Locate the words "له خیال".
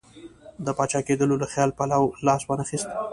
1.41-1.71